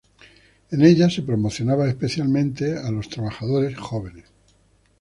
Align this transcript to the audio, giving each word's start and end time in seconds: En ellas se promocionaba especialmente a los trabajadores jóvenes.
En 0.71 0.81
ellas 0.83 1.13
se 1.13 1.21
promocionaba 1.21 1.87
especialmente 1.87 2.75
a 2.75 2.89
los 2.89 3.07
trabajadores 3.07 3.77
jóvenes. 3.77 4.25